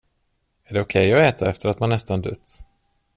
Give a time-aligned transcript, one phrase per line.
[0.63, 2.65] Är det okej att äta efter att man nästan dött?